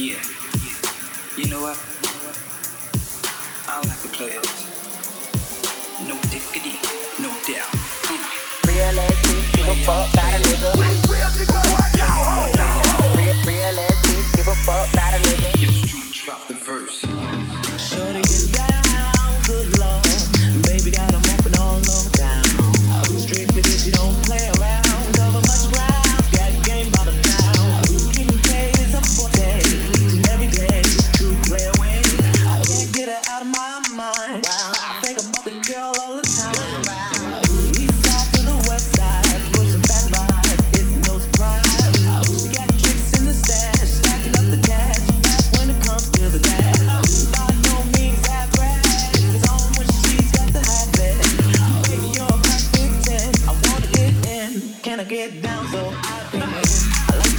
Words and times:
Yeah. 0.00 0.16
You 1.36 1.50
know 1.50 1.60
what? 1.60 1.76
I 3.68 3.82
like 3.86 3.98
the 4.00 4.08
players. 4.08 4.46
No 6.08 6.16
diggity, 6.30 6.78
no 7.20 7.28
doubt. 7.44 7.68
Mm. 8.08 8.66
Real 8.66 8.98
ass 8.98 9.12
bitch, 9.26 9.56
give 9.56 9.68
a 9.68 9.74
fuck 9.84 10.10
about 10.14 10.32
a 10.32 10.38
nigga. 10.38 11.09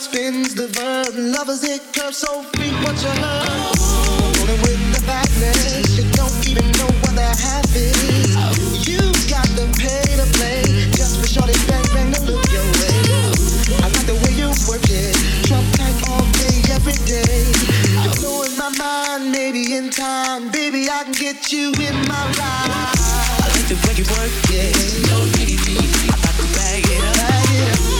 spins 0.00 0.54
the 0.54 0.66
verb. 0.68 1.12
Lovers 1.14 1.62
it 1.62 1.82
curves 1.92 2.18
so 2.18 2.42
free. 2.56 2.72
What 2.80 2.96
you 3.04 3.12
heard? 3.20 3.76
Rolling 4.40 4.60
with 4.64 4.80
the 4.96 5.02
madness. 5.04 5.92
You 5.92 6.08
don't 6.16 6.32
even 6.48 6.64
know 6.80 6.88
what 7.04 7.12
the 7.12 7.28
half 7.28 7.68
is. 7.76 8.32
You 8.88 8.96
got 9.28 9.44
the 9.60 9.68
pay 9.76 10.00
to 10.16 10.24
play 10.40 10.64
just 10.96 11.20
for 11.20 11.28
shorty 11.28 11.52
bang 11.68 11.84
bang 11.92 12.12
to 12.16 12.20
look 12.24 12.40
your 12.48 12.64
way. 12.80 12.96
I 13.84 13.92
like 13.92 14.08
the 14.08 14.16
way 14.24 14.32
you 14.40 14.48
work 14.64 14.88
it. 14.88 15.12
Drop 15.44 15.64
tight 15.76 15.96
all 16.08 16.24
day 16.40 16.56
every 16.72 16.96
day. 17.04 17.44
You're 18.00 18.16
blowing 18.16 18.56
my 18.56 18.72
mind. 18.80 19.30
Maybe 19.30 19.76
in 19.76 19.90
time, 19.90 20.48
baby, 20.50 20.88
I 20.88 21.04
can 21.04 21.12
get 21.12 21.52
you 21.52 21.76
in 21.76 21.96
my 22.08 22.24
ride. 22.40 22.96
I 23.36 23.46
like 23.52 23.68
the 23.68 23.76
way 23.84 24.00
you 24.00 24.08
work 24.16 24.32
it. 24.48 24.72
No 25.12 25.28
need, 25.36 25.60
I 26.08 26.16
got 26.24 26.34
to 26.40 26.46
bag 26.56 26.88
it 26.88 27.04
up. 27.04 27.16
Bag 27.20 27.52
it 27.52 27.68
up. 27.76 27.99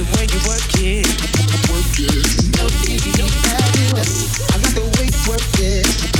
the 0.00 0.06
way 0.16 0.24
you 0.32 0.40
work 0.48 0.64
it. 0.80 1.06
Work 1.68 1.98
it. 1.98 2.20
I 4.50 4.56
like 4.56 4.74
the 4.74 4.80
way 4.96 5.06
you 5.06 5.20
work 5.28 5.40
it. 5.58 6.19